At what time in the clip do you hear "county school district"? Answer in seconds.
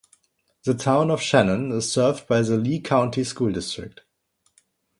2.79-4.01